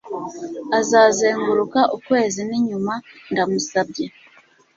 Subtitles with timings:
[0.79, 2.93] azazenguruka ukwezi ninyuma,
[3.31, 4.05] ndamusabye